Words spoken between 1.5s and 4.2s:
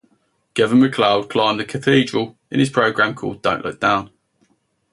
the cathedral in his programme called Don't Look Down!